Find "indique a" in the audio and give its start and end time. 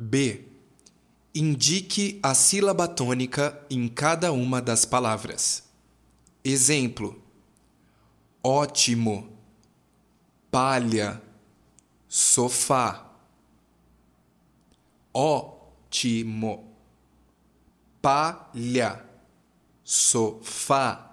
1.34-2.34